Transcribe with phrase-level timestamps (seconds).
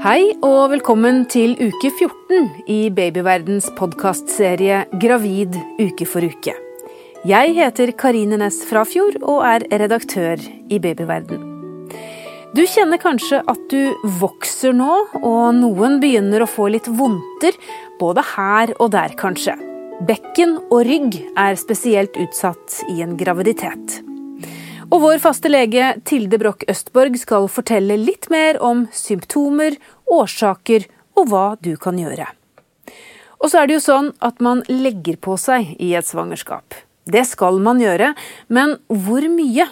[0.00, 6.54] Hei og velkommen til uke 14 i Babyverdens podkastserie Gravid uke for uke.
[7.28, 10.40] Jeg heter Karine Næss Frafjord og er redaktør
[10.72, 11.44] i Babyverden.
[12.56, 14.88] Du kjenner kanskje at du vokser nå,
[15.20, 17.60] og noen begynner å få litt vondter,
[18.00, 19.58] både her og der kanskje.
[20.08, 24.00] Bekken og rygg er spesielt utsatt i en graviditet.
[24.90, 29.76] Og vår faste lege Tilde Broch Østborg skal fortelle litt mer om symptomer,
[30.10, 32.26] årsaker og hva du kan gjøre.
[33.38, 36.74] Og så er det jo sånn at man legger på seg i et svangerskap.
[37.06, 38.12] Det skal man gjøre,
[38.50, 39.68] men hvor mye?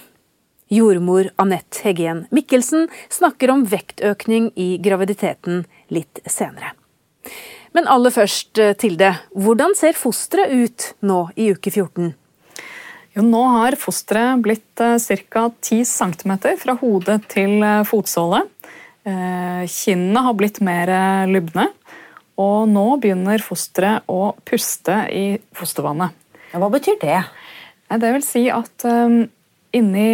[0.68, 6.74] Jordmor Anette Heggen Mikkelsen snakker om vektøkning i graviditeten litt senere.
[7.74, 12.12] Men aller først, Tilde, hvordan ser fosteret ut nå i uke 14?
[13.18, 14.94] Jo, nå har fosteret blitt eh,
[15.26, 15.48] ca.
[15.50, 18.44] 10 cm fra hode til eh, fotsåle.
[19.08, 20.92] Eh, kinnene har blitt mer
[21.26, 21.66] lubne,
[22.38, 26.14] og nå begynner fosteret å puste i fostervannet.
[26.54, 27.18] Hva betyr det?
[27.88, 28.84] Det vil si at
[29.78, 30.08] inni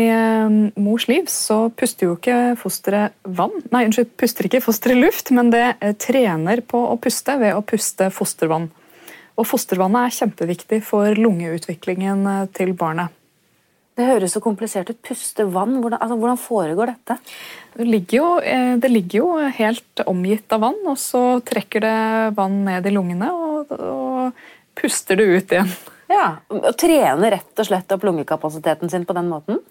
[0.81, 3.55] mors liv så puster jo ikke fosteret vann.
[3.75, 5.67] Nei, unnskyld, puster ikke fosteret luft, men det
[6.03, 8.71] trener på å puste ved å puste fostervann.
[9.35, 13.15] Og fostervannet er kjempeviktig for lungeutviklingen eh, til barnet.
[13.95, 14.99] Det høres så komplisert ut.
[15.07, 17.19] Puste vann, hvordan, altså, hvordan foregår dette?
[17.77, 21.97] Det ligger, jo, eh, det ligger, jo, helt omgitt av vann, og så trekker det
[22.39, 24.47] vann ned i lungene og, og
[24.79, 25.75] puster det ut igjen.
[26.11, 29.63] Ja, og Trener rett og slett opp lungekapasiteten sin på den måten?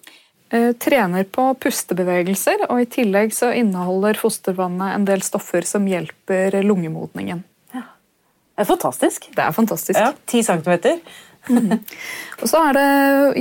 [0.52, 6.60] Eh, trener på pustebevegelser, og i tillegg så inneholder fostervannet en del stoffer som hjelper
[6.64, 7.44] lungemodningen.
[8.54, 9.28] Det er fantastisk.
[9.34, 9.98] Det er fantastisk.
[9.98, 11.00] Ja, Ti centimeter.
[11.48, 11.72] mm.
[12.40, 12.88] Og så er det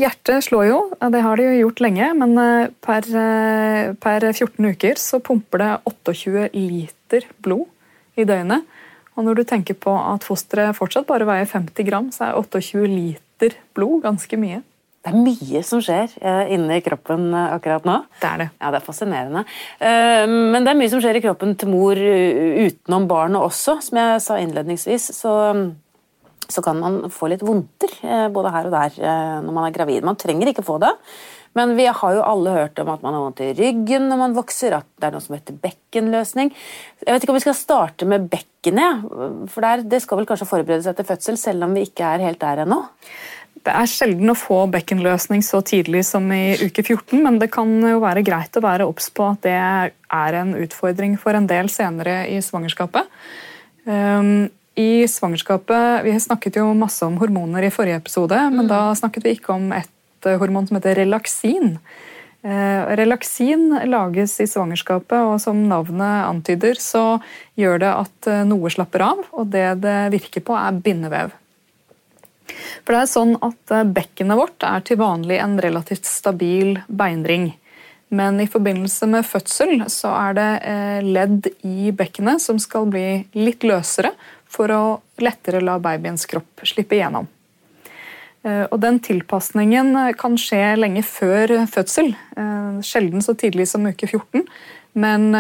[0.01, 0.79] Hjertet slår jo,
[1.13, 5.61] det har det jo gjort lenge, men eh, per, eh, per 14 uker så pumper
[5.61, 7.69] det 28 liter blod
[8.17, 8.65] i døgnet.
[9.13, 12.89] Og når du tenker på at fosteret fortsatt bare veier 50 gram, så er 28
[12.89, 14.63] liter blod ganske mye.
[15.03, 17.97] Det er mye som skjer eh, inni kroppen eh, akkurat nå.
[18.21, 18.47] Det er det.
[18.55, 19.41] Ja, det er fascinerende.
[19.83, 23.81] Eh, men det er mye som skjer i kroppen til mor utenom barnet også.
[23.83, 25.35] Som jeg sa innledningsvis, så,
[26.47, 27.97] så kan man få litt vondter
[28.31, 28.97] både her og der
[29.43, 30.07] når man er gravid.
[30.07, 30.95] Man trenger ikke få det.
[31.53, 34.39] Men vi har jo alle hørt om at man har vondt i ryggen når man
[34.39, 36.49] vokser, at det er noe som heter bekkenløsning.
[37.03, 39.03] Jeg vet ikke om vi skal starte med bekkenet,
[39.53, 42.41] for det skal vel kanskje forberede seg til fødsel, selv om vi ikke er helt
[42.41, 42.81] der ennå?
[43.63, 47.69] Det er sjelden å få bekkenløsning så tidlig som i uke 14, men det kan
[47.87, 51.69] jo være greit å være obs på at det er en utfordring for en del
[51.71, 53.07] senere i svangerskapet.
[53.87, 59.23] Um, I svangerskapet, Vi snakket jo masse om hormoner i forrige episode, men da snakket
[59.23, 61.77] vi ikke om et hormon som heter relaksin.
[62.43, 67.21] Uh, relaksin lages i svangerskapet, og som navnet antyder, så
[67.55, 69.23] gjør det at noe slapper av.
[69.31, 71.31] Og det det virker på, er bindevev.
[72.83, 77.51] For det er sånn at eh, Bekkenet vårt er til vanlig en relativt stabil beinring.
[78.13, 83.23] Men i forbindelse med fødsel så er det eh, ledd i bekkenet som skal bli
[83.37, 84.13] litt løsere
[84.53, 84.83] for å
[85.23, 87.29] lettere la babyens kropp slippe igjennom.
[88.45, 92.13] Eh, og Den tilpasningen kan skje lenge før fødsel,
[92.83, 94.45] sjelden så tidlig som uke 14.
[94.93, 95.31] Men,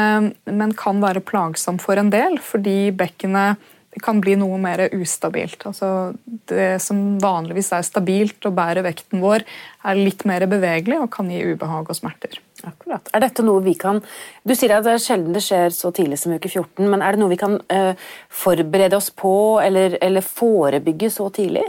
[0.49, 3.61] men kan være plagsom for en del, fordi bekkenet
[4.01, 5.65] kan bli noe mer ustabilt.
[5.69, 6.13] Altså
[6.49, 9.45] det som vanligvis er stabilt og bærer vekten vår,
[9.83, 12.39] er litt mer bevegelig og kan gi ubehag og smerter.
[12.63, 13.09] Akkurat.
[13.11, 13.97] Er dette noe vi kan
[14.47, 17.15] Du sier at det er sjelden det skjer så tidlig som uke 14, men er
[17.15, 17.91] det noe vi kan uh,
[18.31, 21.65] forberede oss på eller, eller forebygge så tidlig?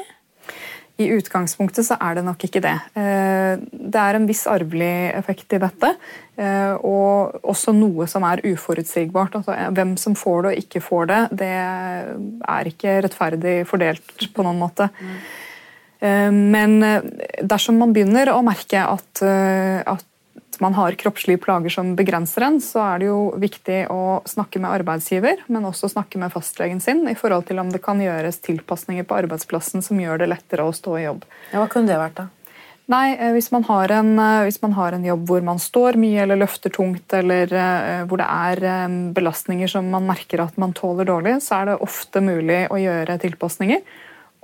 [1.03, 2.75] I utgangspunktet så er det nok ikke det.
[2.95, 5.91] Eh, det er en viss arvelig effekt i dette.
[6.39, 9.41] Eh, og også noe som er uforutsigbart.
[9.41, 14.47] Altså, hvem som får det og ikke får det, det er ikke rettferdig fordelt på
[14.47, 14.91] noen måte.
[15.01, 15.19] Mm.
[16.05, 16.73] Men
[17.41, 20.03] dersom man begynner å merke at, at
[20.61, 24.71] man har kroppslige plager som begrenser en, så er det jo viktig å snakke med
[24.81, 29.07] arbeidsgiver, men også snakke med fastlegen sin i forhold til om det kan gjøres tilpasninger
[29.09, 31.27] på arbeidsplassen som gjør det lettere å stå i jobb.
[31.53, 32.29] Ja, hva kunne det vært da?
[32.93, 36.23] Nei, eh, hvis man, en, eh, hvis man, har en, jobb hvor man står mye
[36.27, 41.09] eller løfter tungt, eller uh, hvor det er belastninger som man merker at man tåler
[41.09, 43.81] dårlig, så er det ofte mulig å gjøre tilpasninger.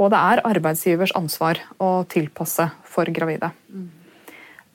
[0.01, 3.53] Og det er arbeidsgivers ansvar å tilpasse for gravide.
[3.69, 3.91] Mm.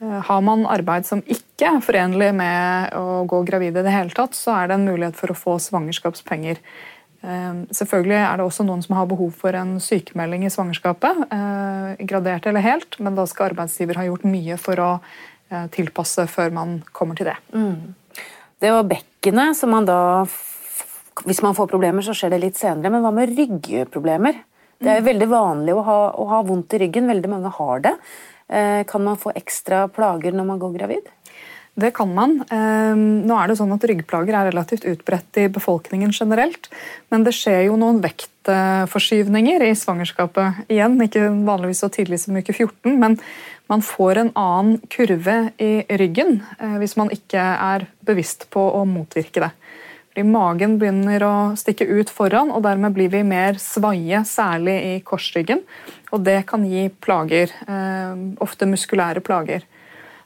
[0.02, 4.12] Eh, har man arbeid som ikke er forenlig med å gå gravid i det hele
[4.16, 6.60] tatt, så er det en mulighet for å få svangerskapspenger.
[7.22, 12.04] Eh, selvfølgelig er det også noen som har behov for en sykemelding i svangerskapet, eh,
[12.04, 14.90] gradert eller helt, men da skal arbeidsgiver ha gjort mye for å
[15.70, 17.36] tilpasse før man kommer til det.
[17.54, 17.94] Mm.
[18.58, 20.26] Det var bekkenet som man da
[21.24, 22.90] hvis man får problemer, så skjer det litt senere.
[22.90, 24.42] Men hva med ryggproblemer?
[24.82, 27.06] Det er veldig vanlig å ha, å ha vondt i ryggen.
[27.08, 27.94] Veldig mange har det.
[28.48, 31.12] Eh, kan man få ekstra plager når man går gravid?
[31.76, 32.38] Det kan man.
[32.48, 36.70] Ehm, nå er det sånn at Ryggplager er relativt utbredt i befolkningen generelt.
[37.12, 40.62] Men det skjer jo noen vektforskyvninger i svangerskapet.
[40.72, 43.18] Igjen, ikke vanligvis så tidlig som uke 14, men
[43.68, 48.86] man får en annen kurve i ryggen eh, hvis man ikke er bevisst på å
[48.88, 49.52] motvirke det.
[50.16, 54.92] Fordi Magen begynner å stikke ut foran, og dermed blir vi mer svaie, særlig i
[55.04, 55.60] korsryggen.
[56.08, 59.66] Og det kan gi plager, ehm, ofte muskulære plager.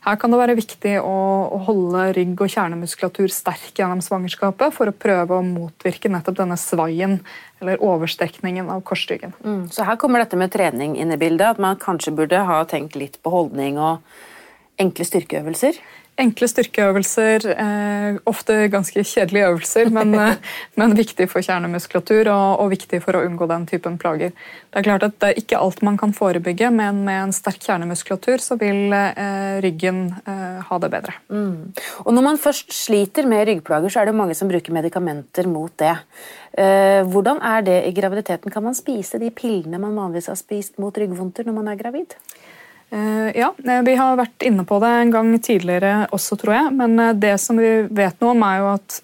[0.07, 4.95] Her kan det være viktig å, holde rygg og kjernemuskulatur sterk gjennom svangerskapet for å
[4.95, 7.19] prøve å motvirke nettopp denne svaien
[7.61, 9.35] eller overstrekningen av korsryggen.
[9.43, 12.63] Mm, så her kommer dette med trening inn i bildet, at man kanskje burde ha
[12.65, 13.99] tenkt litt på holdning og
[14.79, 15.83] enkle styrkeøvelser?
[16.21, 20.37] Enkle styrkeøvelser, eh, ofte ganske kjedelige øvelser, men, eh,
[20.81, 24.35] men viktig for kjernemuskulatur og, og, viktig for å unngå den typen plager.
[24.71, 27.65] Det er klart at det er ikke alt man kan forebygge, men med en sterk
[27.65, 31.17] kjernemuskulatur så vil eh, ryggen eh, ha det bedre.
[31.33, 31.73] Mm.
[32.05, 35.73] Og Når man først sliter med ryggplager, så er det mange som bruker medikamenter mot
[35.81, 35.97] det.
[36.53, 38.53] Eh, hvordan er det i graviditeten?
[38.53, 42.17] Kan man spise de pillene man vanligvis har spist mot ryggvondter når man er gravid?
[42.91, 46.75] Eh, ja, eh, vi har vært inne på det en gang tidligere også, tror jeg.
[46.75, 49.01] Men eh, det som vi vet noe om, er jo at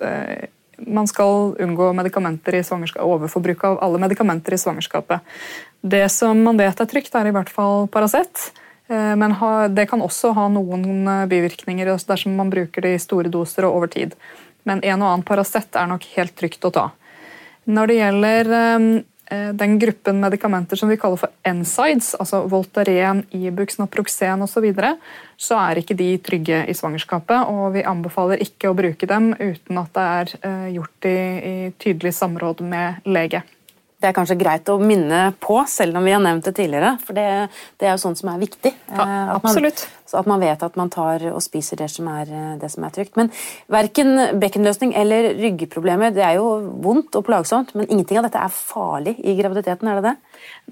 [0.76, 5.24] man skal unngå overforbruk av alle medikamenter i svangerskapet.
[5.80, 8.50] Det som man vet er trygt, er i hvert fall Paracet.
[8.86, 9.32] Men
[9.72, 13.90] det kan også ha noen bivirkninger dersom man bruker det i store doser og over
[13.90, 14.12] tid.
[14.68, 16.84] Men en og annen Paracet er nok helt trygt å ta.
[17.64, 18.52] Når det gjelder
[19.28, 24.92] den gruppen medikamenter som vi kaller for NSIDES, altså Voltaren, Ibux, Naproxen osv., så, videre,
[25.36, 27.50] så er ikke de trygge i svangerskapet.
[27.50, 31.56] Og vi anbefaler ikke å bruke dem uten at det er eh, gjort i, i
[31.82, 33.42] tydelig samråd med lege.
[33.96, 36.92] Det er kanskje greit å minne på, selv om vi har nevnt det tidligere.
[37.00, 37.26] For det,
[37.80, 38.72] det er jo sånt som er viktig.
[38.90, 39.46] Ja, absolutt.
[39.48, 39.84] absolutt.
[39.86, 42.84] Man, så at man vet at man tar og spiser det som er, det som
[42.84, 43.16] er trygt.
[43.16, 43.32] Men
[43.72, 44.12] verken
[44.42, 46.50] bekkenløsning eller ryggeproblemer det er jo
[46.84, 50.16] vondt og plagsomt, men ingenting av dette er farlig i graviditeten, er det det?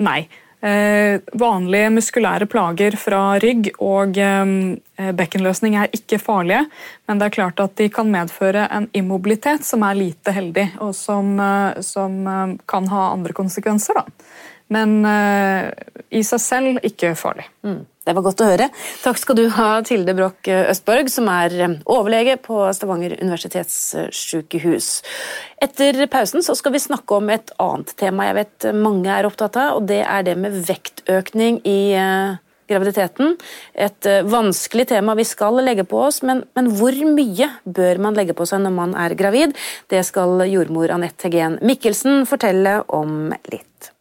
[0.05, 0.21] Nei.
[0.65, 6.63] Eh, vanlige muskulære plager fra rygg og eh, bekkenløsning er ikke farlige,
[7.05, 10.95] men det er klart at de kan medføre en immobilitet som er lite heldig, og
[10.97, 12.17] som, eh, som
[12.71, 14.01] kan ha andre konsekvenser.
[14.01, 14.07] Da.
[14.73, 15.05] Men
[16.09, 17.45] i seg selv ikke farlig.
[17.63, 17.83] Mm.
[18.05, 18.69] Det var godt å høre.
[19.01, 24.89] Takk skal du ha, Tilde Broch Østborg, som er eh, overlege på Stavanger universitetssykehus.
[25.65, 29.79] Etter pausen skal vi snakke om et annet tema jeg vet mange er opptatt av,
[29.79, 32.37] og det er det med vektøkning i eh,
[32.69, 33.39] graviditeten.
[33.73, 38.21] Et eh, vanskelig tema vi skal legge på oss, men, men, hvor mye bør man
[38.21, 39.57] legge på seg når man er gravid?
[39.89, 43.94] Det skal jordmor Anette Hegen Mikkelsen fortelle om litt.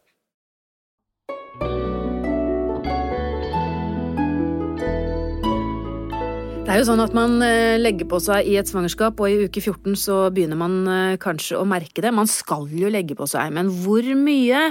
[6.74, 9.60] Er jo sånn at Man eh, legger på seg i et svangerskap, og i uke
[9.62, 12.10] 14 så begynner man eh, kanskje å merke det.
[12.14, 14.64] Man skal jo legge på seg, men hvor mye?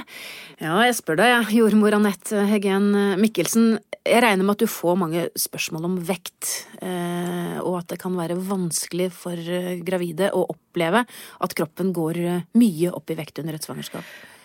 [0.59, 2.91] Ja, jeg spør deg, jordmor Anette Heggen
[3.21, 3.77] Mikkelsen.
[4.03, 6.49] Jeg regner med at du får mange spørsmål om vekt,
[6.83, 9.39] eh, og at det kan være vanskelig for
[9.87, 12.19] gravide å oppleve at kroppen går
[12.59, 14.03] mye opp i vekt under et svangerskap.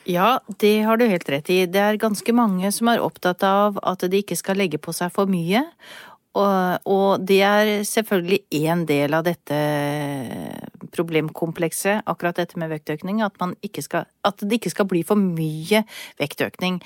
[0.09, 1.65] Ja, det har du helt rett i.
[1.69, 5.11] Det er ganske mange som er opptatt av at de ikke skal legge på seg
[5.13, 5.67] for mye,
[6.39, 9.59] og, og, det er selvfølgelig én del av dette
[10.95, 13.39] problemkomplekset, akkurat dette med vektøkning, at,
[13.85, 15.85] skal, at, det ikke skal bli for mye
[16.21, 16.81] vektøkning.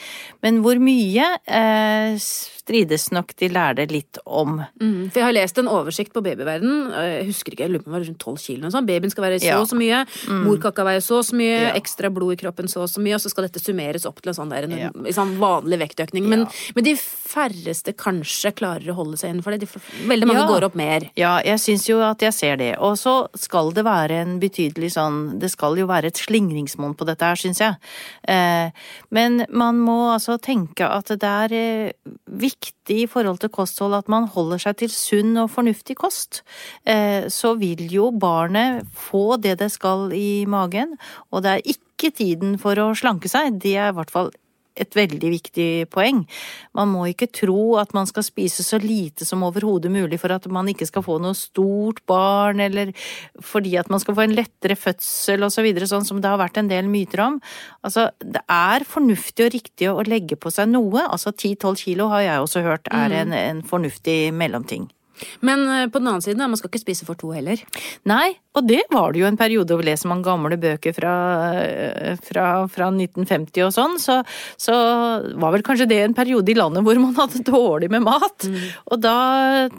[0.44, 2.18] Men hvor mye eh,
[2.62, 4.60] strides nok de lærde litt om.
[4.80, 7.90] Mm, for Jeg har lest en oversikt på babyverden, jeg husker ikke, jeg lurer på
[7.90, 8.70] om det var rundt 12 kilo.
[8.72, 8.86] Sånn.
[8.88, 9.70] Babyen skal være så og ja.
[9.72, 10.42] så mye, mm.
[10.46, 11.72] morkaka veier så og så mye, ja.
[11.78, 14.32] ekstra blod i kroppen så og så mye, og så skal dette summeres opp til
[14.32, 14.92] en sånn, der, en, ja.
[15.16, 16.28] sånn vanlig vektøkning.
[16.30, 19.66] Men, men, de færreste kanskje klarer å holde seg innenfor det.
[19.66, 21.08] De, veldig mange går opp mer.
[21.18, 22.72] Ja, jeg syns jo at jeg ser det.
[22.82, 27.06] Og så skal det være en betydelig sånn Det skal jo være et slingringsmonn på
[27.08, 27.78] dette her, syns jeg.
[28.28, 28.72] Eh,
[29.10, 34.10] men man må altså tenke at det er eh, viktig i forhold til kosthold at
[34.12, 36.42] man holder seg til sunn og fornuftig kost.
[36.84, 40.96] Eh, så vil jo barnet få det det skal i magen,
[41.30, 43.60] og det er ikke tiden for å slanke seg.
[43.62, 44.32] Det er i hvert fall
[44.76, 46.22] et veldig viktig poeng.
[46.76, 50.48] Man må ikke tro at man skal spise så lite som overhodet mulig for at
[50.52, 52.92] man ikke skal få noe stort barn, eller
[53.42, 56.40] fordi at man skal få en lettere fødsel osv., så videre, sånn som det har
[56.40, 57.36] vært en del myter om.
[57.86, 61.04] Altså, det er fornuftig og riktig å legge på seg noe.
[61.04, 63.18] Altså 10-12 kilo har jeg også hørt er mm.
[63.20, 64.88] en, en fornuftig mellomting.
[65.40, 67.60] Men eh, på den annen side, man skal ikke spise for to heller?
[68.08, 71.12] Nei, Og det var det jo en periode, og leser man gamle bøker fra,
[72.20, 74.18] fra, fra 1950 og sånn, så,
[74.60, 74.74] så,
[75.40, 78.44] var vel kanskje det en periode i landet hvor man hadde dårlig med mat.
[78.44, 78.66] Mm.
[78.92, 79.16] Og da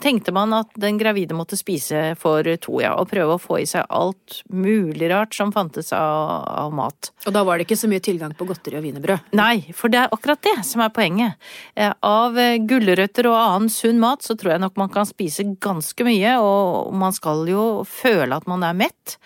[0.02, 3.68] tenkte man at den gravide måtte spise for to, ja, og prøve å få i
[3.70, 7.12] seg alt mulig rart som fantes av, av mat.
[7.28, 9.30] Og da var det ikke så mye tilgang på godteri og wienerbrød?
[9.38, 11.38] Nei, for det er akkurat det som er poenget.
[11.78, 12.34] Eh, av
[12.66, 16.90] gulrøtter og annen sunn mat så tror jeg nok man kan spise ganske mye, og
[16.98, 19.16] man skal jo føle at er mett.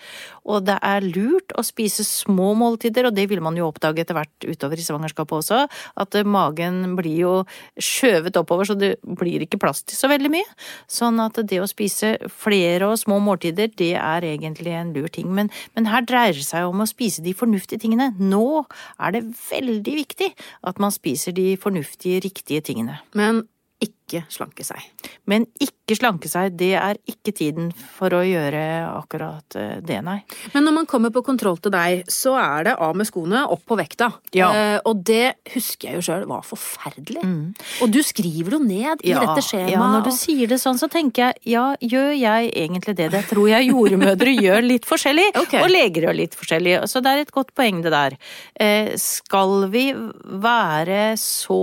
[0.49, 4.17] Og det er lurt å spise små måltider, og det vil man jo oppdage etter
[4.17, 5.59] hvert utover i svangerskapet også,
[6.01, 7.33] at magen blir jo
[7.77, 10.47] skjøvet oppover, så det blir ikke plass til så veldig mye.
[10.89, 15.29] Sånn at det å spise flere og små måltider, det er egentlig en lur ting.
[15.35, 18.11] Men, men her dreier det seg om å spise de fornuftige tingene.
[18.17, 18.65] Nå
[18.97, 20.33] er det veldig viktig
[20.69, 22.99] at man spiser de fornuftige, riktige tingene.
[23.17, 23.45] Men
[23.79, 24.81] ikke slanke seg.
[25.29, 30.17] Men ikke slanke seg, det er ikke tiden for å gjøre akkurat eh, det, nei.
[30.55, 33.63] Men når man kommer på kontroll til deg, så er det av med skoene, opp
[33.69, 34.09] på vekta.
[34.35, 34.49] Ja.
[34.51, 37.23] Eh, og det husker jeg jo sjøl var forferdelig.
[37.23, 37.53] Mm.
[37.85, 39.75] Og du skriver jo ned i ja, dette skjemaet.
[39.77, 43.11] Ja, når du sier det sånn, så tenker jeg ja, gjør jeg egentlig det?
[43.15, 45.63] Det tror jeg jordmødre gjør litt forskjellig, okay.
[45.63, 46.75] og leger gjør litt forskjellig.
[46.89, 48.19] Så det er et godt poeng, det der.
[48.59, 51.61] Eh, skal vi være så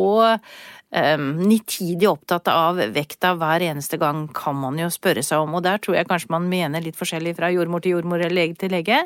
[0.95, 5.57] um, nitidig opptatt av vekta hver eneste gang, kan man jo spørre seg om.
[5.59, 8.59] Og der tror jeg kanskje man mener litt forskjellig fra jordmor til jordmor eller lege
[8.61, 9.03] til lege.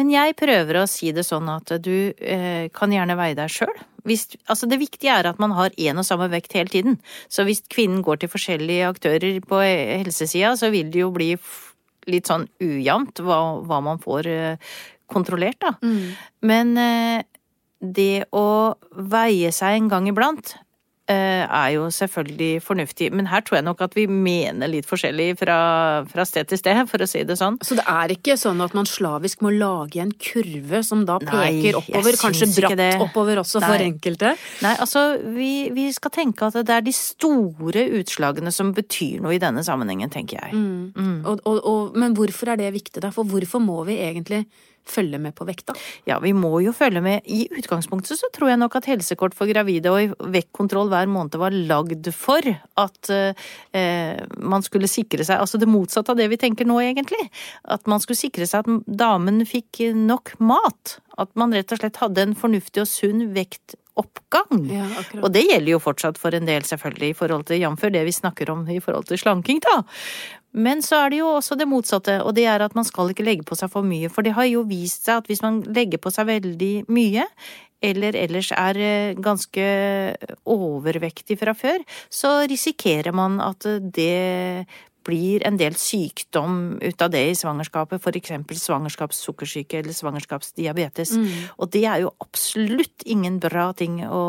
[0.00, 3.74] Men jeg prøver å si det sånn at du uh, kan gjerne veie deg sjøl.
[4.00, 6.96] Altså det viktige er at man har én og samme vekt hele tiden.
[7.28, 11.34] Så hvis kvinnen går til forskjellige aktører på helsesida, så vil det jo bli
[12.08, 14.72] litt sånn ujevnt hva, hva, man får uh,
[15.10, 15.74] kontrollert, da.
[15.84, 16.16] Mm.
[16.48, 17.20] Men uh,
[17.80, 18.72] det å
[19.12, 20.69] veie seg en gang iblant Eh,
[21.14, 23.10] er jo selvfølgelig fornuftig.
[23.16, 25.58] Men her tror jeg nok at vi mener litt forskjellig fra,
[26.10, 27.58] fra, sted til sted, for å si det sånn.
[27.66, 31.36] Så det er ikke sånn at man slavisk må lage en kurve som da peker
[31.40, 32.18] Nei, oppover?
[32.20, 33.70] Kanskje bratt oppover også Nei.
[33.72, 34.32] for enkelte?
[34.64, 35.04] Nei, altså
[35.36, 39.64] vi, vi, skal tenke at det er de store utslagene som betyr noe i denne
[39.66, 40.56] sammenhengen, tenker jeg.
[40.56, 40.90] Mm.
[40.94, 41.16] Mm.
[41.24, 43.12] Og, og, og, men hvorfor er det viktig da?
[43.14, 44.44] For hvorfor må vi egentlig
[44.88, 45.74] følge med på vekta?
[46.08, 47.26] Ja, vi må jo følge med.
[47.26, 51.54] I utgangspunktet så tror jeg nok at helsekort for gravide og vektkontroll hver måned var
[51.54, 52.46] lagd for
[52.80, 57.22] at eh, man skulle sikre seg Altså det motsatte av det vi tenker nå, egentlig.
[57.64, 60.98] At man skulle sikre seg at damen fikk nok mat.
[61.20, 64.66] At man rett og slett hadde en fornuftig og sunn vektoppgang.
[64.72, 64.88] Ja,
[65.20, 67.88] og det gjelder jo fortsatt for en del, selvfølgelig, i forhold til jf.
[67.92, 69.80] det vi snakker om i forhold til slanking, da.
[70.52, 73.26] Men så er det jo også det motsatte, og det er at man skal ikke
[73.26, 74.10] legge på seg for mye.
[74.10, 77.26] For det har jo vist seg at hvis man legger på seg veldig mye,
[77.80, 79.64] eller ellers er eh, ganske
[80.44, 81.80] overvektig fra før,
[82.12, 84.66] så risikerer man at det
[85.06, 91.14] blir en del sykdom ut av det i svangerskapet, eksempel svangerskapssukkersyke eller svangerskapsdiabetes.
[91.16, 91.30] Mm.
[91.56, 94.24] Og det er jo absolutt ingen bra ting å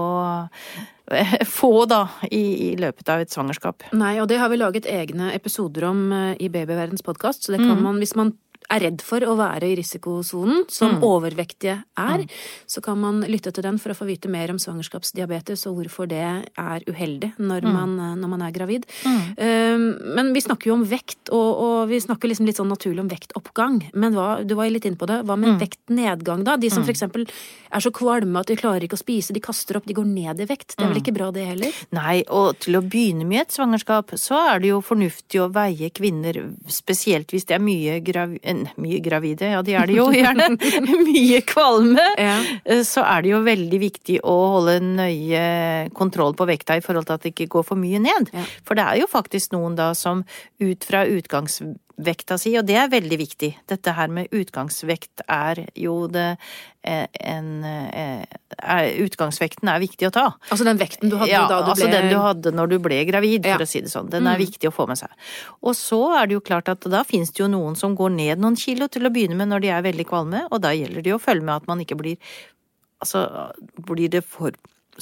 [1.59, 3.87] få, da, i, i, løpet av et svangerskap.
[3.97, 7.61] Nei, og det har vi laget egne episoder om eh, i Babyverdens podkast, så det
[7.63, 7.83] kan mm.
[7.87, 8.33] man, hvis man
[8.71, 11.05] er redd for å være i risikosonen, som mm.
[11.05, 12.41] overvektige er, mm.
[12.69, 16.09] så kan man lytte til den for å få vite mer om svangerskapsdiabetes og hvorfor
[16.11, 17.71] det er uheldig når, mm.
[17.75, 18.87] man, eh, når man, er gravid.
[19.05, 19.87] Um,
[20.17, 23.11] men vi snakker jo om vekt, og, og, vi snakker liksom litt sånn naturlig om
[23.11, 23.79] vektoppgang.
[23.93, 25.21] Men hva, du var jo litt inne på det.
[25.27, 25.59] Hva med mm.
[25.61, 26.57] vektnedgang, da?
[26.61, 26.87] De som mm.
[26.87, 27.27] for eksempel
[27.71, 30.43] er så kvalme at de klarer ikke å spise, de kaster opp, de går ned
[30.43, 30.75] i vekt.
[30.75, 31.83] Det er vel ikke bra, det heller?
[31.95, 35.91] Nei, og til å begynne med et svangerskap, så er det jo fornuftig å veie
[35.93, 36.39] kvinner,
[36.71, 40.49] spesielt hvis det er mye gravid mye gravide, ja de er det jo gjerne,
[41.09, 42.37] mye kvalme, ja.
[42.65, 45.45] Eh, så er det jo veldig viktig å holde nøye
[45.97, 48.31] kontroll på vekta i forhold til at det ikke går for mye ned.
[48.35, 48.45] Ja.
[48.67, 50.25] For det er jo faktisk noen da som
[50.61, 51.05] ut fra
[51.91, 53.51] utgangsvekta si, og det er veldig viktig.
[53.69, 56.35] Dette her med utgangsvekt er jo det
[56.83, 58.25] Eh, en er,
[58.57, 60.23] eh, Utgangsvekten er viktig å ta.
[60.49, 62.71] Altså den vekten du hadde ja, da du altså ble altså den du hadde når
[62.71, 63.67] du ble gravid, for ja.
[63.67, 64.09] å si det sånn.
[64.09, 64.41] Den er mm.
[64.41, 65.13] viktig å få med seg.
[65.61, 68.41] Og så er det jo klart at da finnes det jo noen som går ned
[68.41, 71.13] noen kilo til å begynne med når de er veldig kvalme, og da gjelder det
[71.13, 72.17] jo å følge med at man ikke blir
[73.01, 73.23] Altså,
[73.81, 74.53] blir det for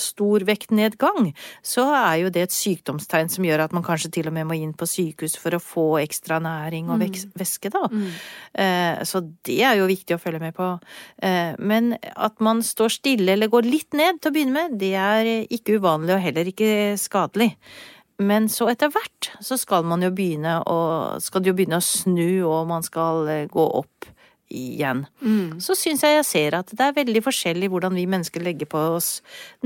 [0.02, 1.32] stor vektnedgang,
[1.66, 4.58] så er jo det et sykdomstegn som gjør at man kanskje til og med må
[4.58, 7.36] inn på sykehus for å få ekstra næring og mm.
[7.40, 7.86] væske, da.
[7.92, 8.10] Mm.
[8.64, 10.72] Eh, så det er jo viktig å følge med på.
[11.24, 14.96] Eh, men at man står stille eller går litt ned til å begynne med, det
[15.00, 17.54] er ikke uvanlig og heller ikke skadelig.
[18.20, 20.80] Men så etter hvert så skal man jo begynne å,
[21.24, 24.10] skal jo begynne å snu, og man skal eh, gå opp
[24.50, 25.06] igjen.
[25.62, 28.82] Så syns jeg jeg ser at det er veldig forskjellig hvordan vi mennesker legger på
[28.96, 29.10] oss.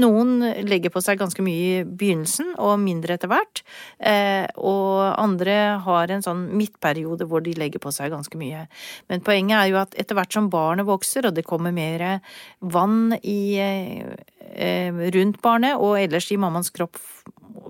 [0.02, 3.64] Noen legger på seg ganske mye i begynnelsen og mindre etter hvert.
[4.00, 8.66] Eh, og andre har en sånn midtperiode hvor de legger på seg ganske mye.
[9.12, 12.20] Men poenget er jo at etter hvert som barnet vokser og det kommer mer
[12.60, 17.00] vann i, eh, rundt barnet og ellers i mammaens kropp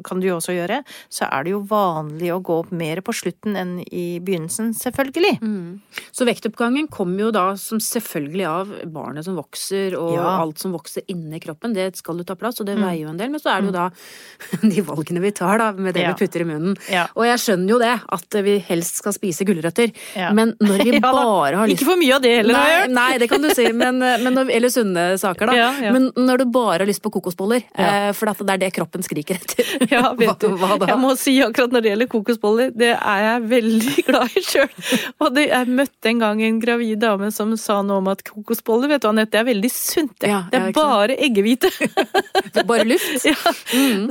[0.04, 3.14] kan du jo også gjøre, så er det jo vanlig å gå opp mer på
[3.16, 5.40] slutten enn i begynnelsen, selvfølgelig.
[5.42, 5.80] Mm.
[6.14, 10.28] Så vektoppgangen kommer jo da som selvfølgelig av barnet som vokser, og Ja.
[10.42, 12.84] alt som vokser inni kroppen, det skal jo ta plass, og det Mm.
[12.84, 13.90] veier jo en del, men så er det jo da
[14.76, 16.14] de valgene vi tar da, med det Ja.
[16.14, 16.78] vi putter i munnen.
[16.90, 17.08] Ja.
[17.16, 19.92] Og jeg skjønner jo det, at vi helst skal spise gulrøtter,
[20.34, 22.90] men når vi bare har lyst Ikke for mye av det heller, har Nei, jeg
[22.94, 25.72] nei, det kan du si, men, men når, eller sunne saker, da.
[25.94, 29.04] Men når du bare har lyst på kokosboller, eh, for at det er det kroppen
[29.06, 29.64] skriker etter.
[29.94, 30.48] Ja, vet du.
[30.58, 30.88] Hva, hva da?
[30.92, 34.74] Jeg må si akkurat når det gjelder kokosboller, det er jeg veldig glad i sjøl.
[35.22, 38.92] Og det, jeg møtte en gang en gravid dame som sa noe om at kokosboller,
[38.94, 40.16] vet du Anette, det er veldig sunt.
[40.24, 41.70] Det, Ja, det er bare eggehvite.
[42.70, 43.26] Bare luft.
[43.26, 43.36] ja.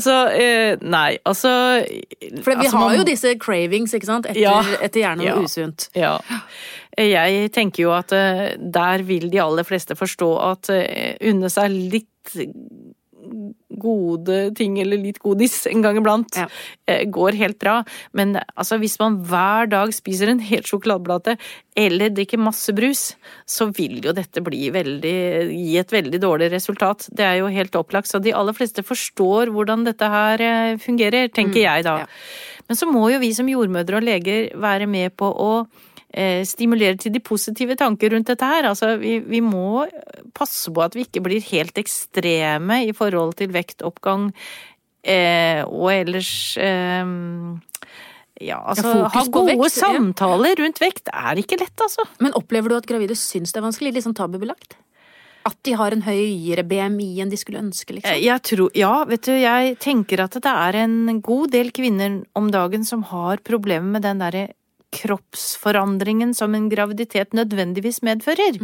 [0.02, 1.50] Så eh, nei, altså
[2.42, 4.58] For vi altså, har man- jo disse cravings, ikke sant, etter, Ja.
[4.82, 5.88] etter gjerne noe usunt.
[5.96, 6.18] Ja.
[6.98, 11.72] Jeg tenker jo at eh, der vil de aller fleste forstå at eh, unne seg
[11.72, 12.08] litt
[13.82, 16.46] gode ting eller litt godis en gang iblant Ja.
[16.86, 17.82] eh, går helt bra.
[18.12, 21.36] Men altså, hvis man hver dag spiser en hel sjokoladeplate
[21.76, 23.14] eller drikker masse brus,
[23.48, 25.16] så vil jo dette bli veldig,
[25.52, 27.08] gi et veldig dårlig resultat.
[27.12, 28.08] Det er jo helt opplagt.
[28.12, 31.98] Så de aller fleste forstår hvordan dette her eh, fungerer, tenker jeg da.
[32.04, 32.06] ja.
[32.68, 35.48] Men så må jo vi som jordmødre og leger være med på å
[36.12, 38.68] eh, stimulere til de positive tanker rundt dette her.
[38.70, 39.86] Altså, vi, vi må
[40.36, 44.30] passe på at vi ikke blir helt ekstreme i forhold til vektoppgang
[45.02, 47.12] eh, og ellers eh,
[48.42, 52.06] ja, altså ja, ha gode vekt, samtaler rundt vekt er ikke lett, altså.
[52.22, 53.92] Men opplever du at gravide syns det er vanskelig?
[53.94, 54.78] Litt sånn tabubelagt?
[55.46, 58.18] At de har en høyere BMI enn de skulle ønske, Eh, liksom?
[58.22, 62.50] Jeg tror, ja, vet du, jeg tenker at det er en god del kvinner om
[62.50, 64.48] dagen som har problemer med den derre
[64.92, 68.60] kroppsforandringen som en graviditet nødvendigvis medfører.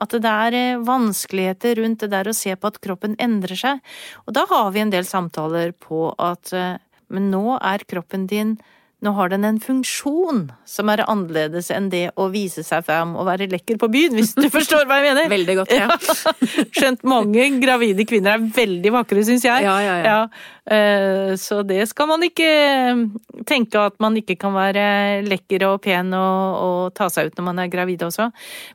[0.00, 3.82] At det er eh, vanskeligheter rundt det der å se på at kroppen endrer seg.
[4.26, 6.78] Og da har vi en del samtaler på at eh,
[7.10, 8.56] men nå er kroppen din
[9.04, 13.26] nå har den en funksjon som er annerledes enn det å vise seg fram og
[13.28, 15.30] være lekker på byen, hvis du forstår hva jeg mener.
[15.32, 15.88] Veldig godt, ja.
[16.76, 19.64] Skjønt mange gravide kvinner er veldig vakre, syns jeg.
[19.64, 20.10] Ja, ja, ja.
[20.10, 21.36] ja.
[21.40, 23.00] Så det skal man ikke eh,
[23.48, 24.84] tenke at man ikke kan være
[25.26, 28.28] lekker og pen og, og ta seg ut når man er gravid også.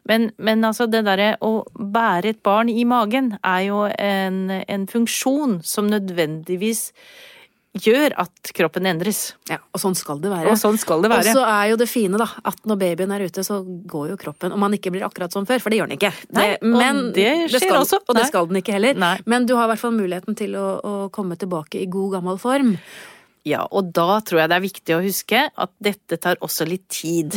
[0.09, 4.89] Men, men altså det derre å bære et barn i magen er jo en, en
[4.91, 6.89] funksjon som nødvendigvis
[7.75, 9.35] gjør at kroppen endres.
[9.49, 9.57] ja.
[9.75, 10.51] Og sånn skal det være.
[10.51, 13.25] Og sånn skal det Og så er jo det fine, da, at når babyen er
[13.27, 15.91] ute, så går jo kroppen Om man ikke blir akkurat som før, for det gjør
[15.91, 16.13] den ikke.
[16.35, 18.01] Nei, og men det skjer skal, også.
[18.07, 18.95] Og det skal den ikke heller.
[18.99, 19.17] Nei.
[19.25, 22.39] Men du har i hvert fall muligheten til å, å komme tilbake i god gammel
[22.41, 22.75] form.
[23.45, 26.88] Ja, og da tror jeg det er viktig å huske at dette tar også litt
[26.89, 27.36] tid.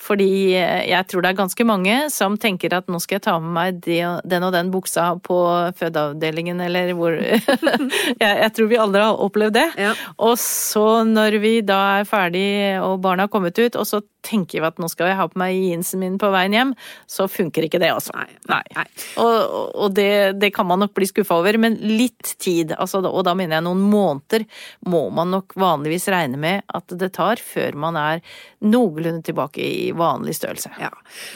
[0.00, 3.36] Fordi eh, jeg tror det er ganske mange som tenker at nå skal jeg ta
[3.42, 5.36] med meg den og den buksa på
[5.76, 9.68] fødeavdelingen, eller hvor jeg, jeg tror vi aldri har opplevd det.
[9.84, 9.92] Ja.
[10.24, 12.48] Og så når vi da er ferdig
[12.80, 15.38] og barna har kommet ut, og så tenker vi at nå skal jeg ha på
[15.40, 16.72] meg jeansen min på veien hjem,
[17.10, 18.14] så funker ikke det, altså.
[18.16, 18.86] Nei, nei, nei.
[19.22, 19.36] Og,
[19.84, 23.36] og det, det kan man nok bli skuffa over, men litt tid, altså, og da
[23.38, 24.46] mener jeg noen måneder,
[24.90, 28.22] må man nok vanligvis regne med at det tar før man er
[28.66, 30.70] noenlunde tilbake i vanlig størrelse.
[30.80, 30.90] Ja.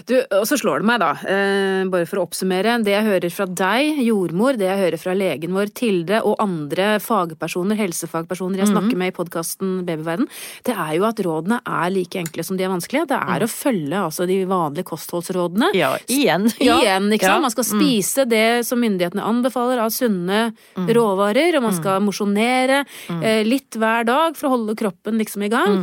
[0.08, 3.34] Du, og så slår det meg, da, eh, bare for å oppsummere, det jeg hører
[3.34, 8.72] fra deg, jordmor, det jeg hører fra legen vår, Tilde, og andre fagpersoner, helsefagpersoner jeg
[8.72, 10.26] snakker med i podkasten Babyverden,
[10.66, 13.06] det er jo at rådene er like enkle som de er vanskelige.
[13.12, 15.70] Det er å følge altså de vanlige kostholdsrådene.
[15.78, 16.50] Ja, igjen.
[16.58, 16.80] Ja.
[16.82, 17.38] Igjen, ikke sant.
[17.38, 17.44] Ja.
[17.46, 20.42] Man skal spise det som myndighetene anbefaler av sunne
[20.90, 22.82] råvarer, og man skal mosjonere
[23.20, 25.80] eh, litt hver dag for å holde kroppen liksom i gang.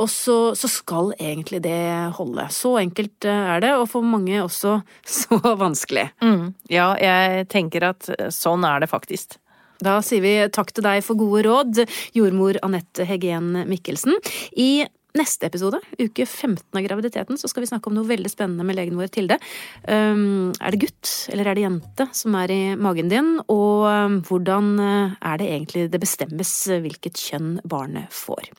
[0.00, 2.46] Og så, så skal egentlig det holde.
[2.54, 4.78] Så enkelt eh, er det, og for mange også
[5.20, 6.08] så vanskelig.
[6.24, 6.50] Mm.
[6.72, 9.38] Ja, jeg tenker at sånn er det faktisk.
[9.80, 11.84] Da sier vi takk til deg for gode råd,
[12.16, 14.16] jordmor Anette Heggen Mikkelsen.
[14.52, 14.84] I
[15.18, 18.78] neste episode, uke 15 av graviditeten, så skal vi snakke om noe veldig spennende med
[18.78, 19.40] legen vår Tilde.
[19.88, 24.18] Um, er det gutt eller er det jente som er i magen din, og um,
[24.28, 28.52] hvordan uh, er det egentlig det bestemmes uh, hvilket kjønn barnet får?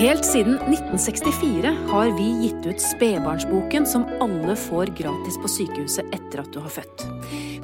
[0.00, 6.40] Helt siden 1964 har vi gitt ut spedbarnsboken som alle får gratis på sykehuset etter
[6.40, 7.04] at du har født.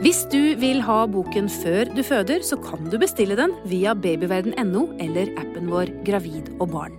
[0.03, 4.89] Hvis du vil ha boken før du føder, så kan du bestille den via babyverden.no
[5.01, 6.99] eller appen vår Gravid og barn.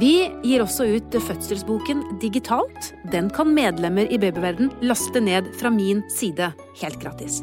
[0.00, 0.14] Vi
[0.46, 2.94] gir også ut fødselsboken digitalt.
[3.12, 7.42] Den kan medlemmer i Babyverden laste ned fra min side helt gratis.